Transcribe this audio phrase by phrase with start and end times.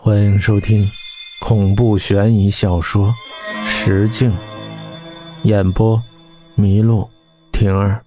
[0.00, 0.88] 欢迎收听
[1.40, 3.12] 恐怖悬疑小说
[3.66, 4.30] 《石镜》，
[5.42, 6.00] 演播：
[6.56, 7.10] 麋鹿
[7.50, 8.00] 婷儿。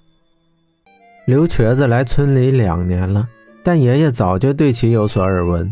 [1.25, 3.27] 刘瘸子来村里两年了，
[3.61, 5.69] 但爷爷早就对其有所耳闻。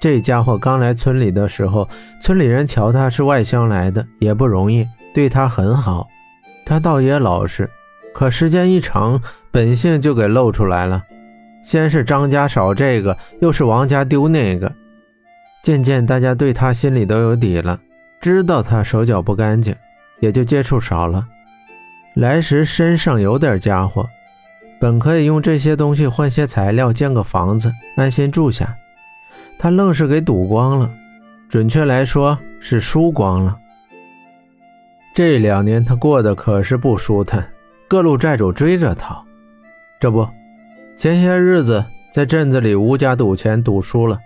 [0.00, 1.88] 这家伙刚来村里的时候，
[2.20, 4.84] 村里人瞧他是外乡来的，也不容易，
[5.14, 6.08] 对他很好。
[6.66, 7.70] 他倒也老实，
[8.12, 11.00] 可时间一长，本性就给露出来了。
[11.64, 14.70] 先是张家少这个，又是王家丢那个。
[15.62, 17.78] 渐渐，大家对他心里都有底了，
[18.20, 19.74] 知道他手脚不干净，
[20.20, 21.26] 也就接触少了。
[22.14, 24.08] 来时身上有点家伙，
[24.80, 28.74] 本可以用这些东西换些材料建个房子，安心住下，
[29.58, 30.90] 他愣是给赌光了。
[31.48, 33.56] 准确来说是输光了。
[35.14, 37.46] 这两年他过得可是不舒坦，
[37.88, 39.24] 各路债主追着讨。
[39.98, 40.26] 这不，
[40.96, 44.18] 前些日子在镇子里吴家赌钱赌输了。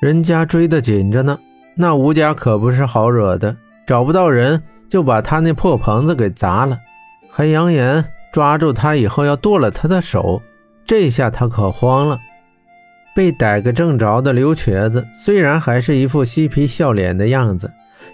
[0.00, 1.38] 人家追得紧着呢，
[1.74, 6.78] 那吴家可不是好惹的，找不到人就把他那破棚子给砸了，
[7.30, 10.40] 还扬言抓住他以后要剁了他的手。
[10.86, 12.18] 这下他可慌了。
[13.14, 17.68] 被逮个正着的刘瘸子，虽然还是一副嬉皮笑脸的样子，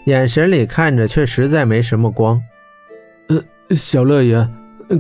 [0.07, 2.43] 眼神里看着却实在没什么光。
[3.29, 4.49] 呃，小乐爷，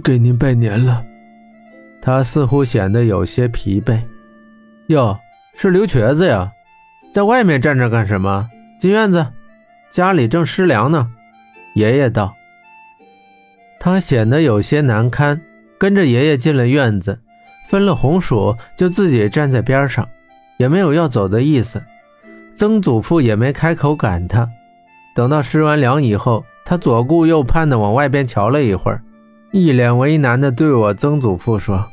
[0.02, 1.02] 给您拜年了。
[2.02, 3.98] 他似乎显得有些疲惫。
[4.88, 5.18] 哟，
[5.56, 6.52] 是刘瘸子呀。
[7.14, 8.50] 在外面站着干什么？
[8.80, 9.24] 进院子，
[9.92, 11.08] 家里正湿粮呢。
[11.76, 12.34] 爷爷道。
[13.78, 15.40] 他显得有些难堪，
[15.78, 17.20] 跟着爷爷进了院子，
[17.68, 20.08] 分了红薯，就自己站在边上，
[20.56, 21.80] 也没有要走的意思。
[22.56, 24.48] 曾祖父也没开口赶他。
[25.14, 29.00] 等到施完粮以后，他左顾右盼的往外边瞧了一会儿，
[29.52, 31.88] 一脸为难的对我曾祖父说：“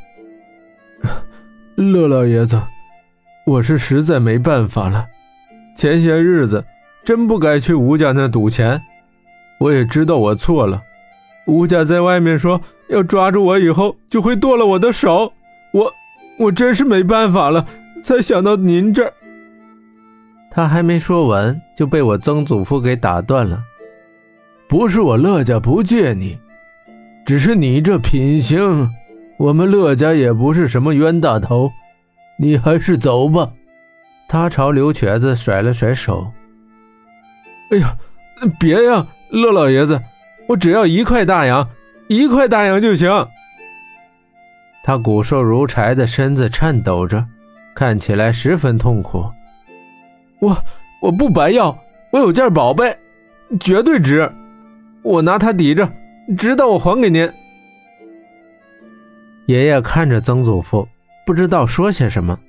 [1.77, 2.59] 乐老爷子。”
[3.44, 5.08] 我是实在没办法了，
[5.75, 6.64] 前些日子
[7.03, 8.81] 真不该去吴家那赌钱，
[9.59, 10.81] 我也知道我错了。
[11.47, 15.33] 吴家在外面说要抓住我以后就会剁了我的手，
[15.73, 15.92] 我
[16.37, 17.65] 我真是没办法了，
[18.04, 19.11] 才想到您这儿。
[20.52, 23.64] 他还没说完就被我曾祖父给打断了。
[24.67, 26.37] 不是我乐家不借你，
[27.26, 28.89] 只是你这品行，
[29.37, 31.71] 我们乐家也不是什么冤大头。
[32.37, 33.52] 你还是走吧，
[34.31, 36.31] 他朝刘瘸子甩了甩手。
[37.69, 37.97] 哎呀，
[38.58, 40.02] 别呀，乐老爷子，
[40.47, 41.67] 我只要一块大洋，
[42.08, 43.11] 一块大洋就行。
[44.86, 47.25] 他骨瘦如柴的身子颤抖着，
[47.75, 49.30] 看起来十分痛苦。
[50.39, 50.58] 我
[51.02, 51.77] 我不白要，
[52.11, 52.98] 我有件宝贝，
[53.59, 54.31] 绝对值，
[55.02, 55.92] 我拿它抵着，
[56.37, 57.30] 直到我还给您。
[59.48, 60.87] 爷爷看着曾祖父。
[61.25, 62.39] 不知道说些什么，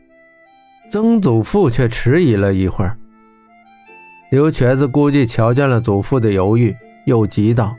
[0.92, 2.94] 曾祖父却迟疑了一会儿。
[4.30, 6.76] 刘瘸子估计瞧见了祖父的犹豫，
[7.06, 7.74] 又急道：“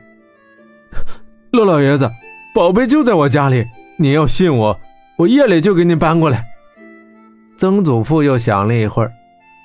[1.53, 2.09] 乐老爷子，
[2.55, 3.63] 宝贝就在我家里，
[3.97, 4.79] 你要信我，
[5.15, 6.43] 我夜里就给你搬过来。”
[7.55, 9.11] 曾祖父又想了一会儿，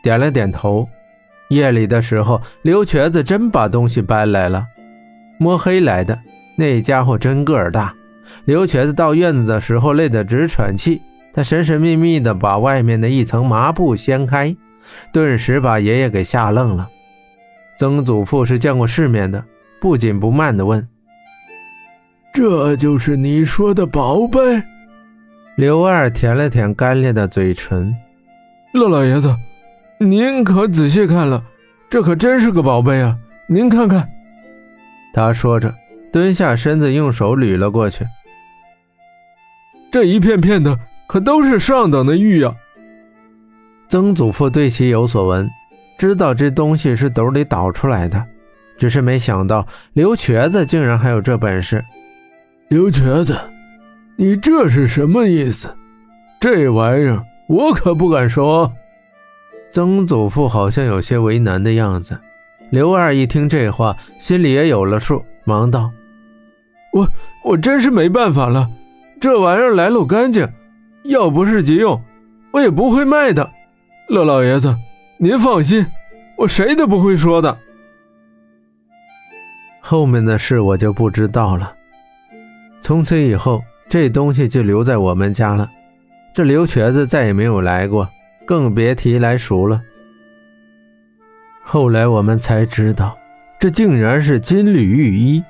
[0.03, 0.87] 点了点头。
[1.49, 4.63] 夜里的时候，刘瘸子真把东西搬来了。
[5.39, 6.21] 摸黑来的
[6.55, 7.95] 那家伙真个儿大。
[8.45, 11.01] 刘瘸子到院子的时候，累得直喘气。
[11.39, 14.57] 他神神秘秘地把外面的一层麻布掀开，
[15.13, 16.89] 顿时把爷爷给吓愣了。
[17.79, 19.45] 曾祖父是见过世面的，
[19.81, 20.85] 不紧不慢地问
[22.35, 24.41] ：“这就是你说的宝贝？”
[25.55, 27.95] 刘二舔了舔干裂的嘴唇
[28.75, 29.33] ：“乐老爷子，
[29.99, 31.41] 您可仔细看了，
[31.89, 33.17] 这可真是个宝贝啊！
[33.47, 34.09] 您看看。”
[35.15, 35.73] 他说着，
[36.13, 38.05] 蹲下身子，用手捋了过去。
[39.93, 40.77] 这一片片的。
[41.09, 42.55] 可都是上等的玉呀！
[43.89, 45.51] 曾祖父对其有所闻，
[45.99, 48.23] 知道这东西是斗里倒出来的，
[48.77, 51.83] 只是没想到刘瘸子竟然还有这本事。
[52.69, 53.35] 刘瘸子，
[54.17, 55.75] 你这是什么意思？
[56.39, 58.71] 这玩意儿我可不敢说。
[59.71, 62.19] 曾祖父好像有些为难的样子。
[62.71, 65.91] 刘二一听这话，心里也有了数，忙道
[66.93, 67.09] ：“我
[67.45, 68.69] 我真是没办法了，
[69.19, 70.47] 这玩意儿来路干净。”
[71.05, 72.01] 要不是急用，
[72.53, 73.51] 我也不会卖的。
[74.09, 74.75] 乐老爷子，
[75.19, 75.87] 您放心，
[76.37, 77.59] 我谁都不会说的。
[79.81, 81.75] 后面的事我就不知道了。
[82.81, 85.69] 从此以后，这东西就留在我们家了。
[86.35, 88.09] 这刘瘸子再也没有来过，
[88.45, 89.81] 更别提来赎了。
[91.63, 93.17] 后来我们才知道，
[93.59, 95.43] 这竟然是金缕玉衣，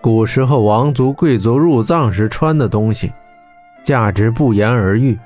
[0.00, 3.12] 古时候王族贵族入葬时穿的东西。
[3.82, 5.18] 价值不言而喻，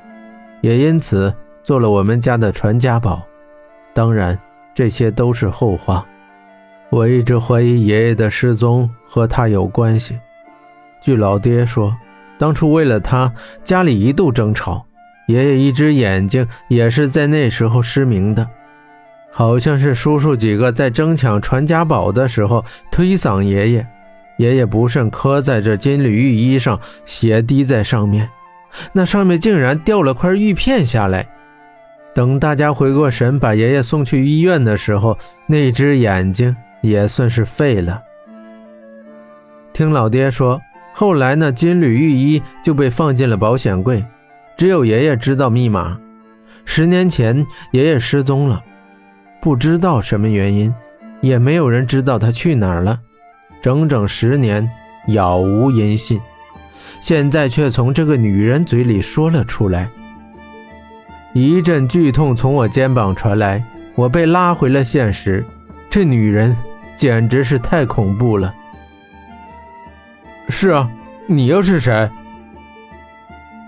[0.60, 3.22] 也因此做了我们家的传家宝。
[3.92, 4.38] 当然，
[4.74, 6.04] 这些都是后话。
[6.90, 10.16] 我一直怀疑爷爷的失踪和他有关系。
[11.00, 11.94] 据老爹说，
[12.38, 13.32] 当初为了他，
[13.64, 14.84] 家里一度争吵，
[15.26, 18.46] 爷爷一只眼睛也是在那时候失明的。
[19.32, 23.86] 好像是叔叔几个在争抢传家宝的时候推搡爷爷，
[24.38, 28.28] 爷爷不慎磕在这金缕玉衣上，血滴在上面，
[28.92, 31.26] 那上面竟然掉了块玉片下来。
[32.14, 38.02] 等大家回过神，把爷爷送去医院的时候，那只眼睛也算是废了。
[39.72, 40.60] 听老爹说，
[40.94, 44.02] 后来那金缕玉衣就被放进了保险柜，
[44.56, 45.98] 只有爷爷知道密码。
[46.64, 48.62] 十年前，爷爷失踪了。
[49.42, 50.74] 不知道什么原因，
[51.20, 52.98] 也没有人知道他去哪儿了。
[53.60, 54.68] 整整十年，
[55.08, 56.18] 杳无音信。
[57.00, 59.88] 现在却从这个女人嘴里说了出来。
[61.32, 63.62] 一阵剧痛从我肩膀传来，
[63.94, 65.44] 我被拉回了现实。
[65.90, 66.56] 这女人
[66.96, 68.54] 简直是太恐怖了。
[70.48, 70.90] 是啊，
[71.26, 72.08] 你又是谁？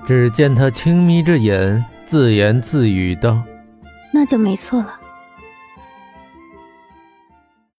[0.06, 3.42] 只见他轻眯着眼，自言自语道
[4.10, 4.98] ：“那就没错了。”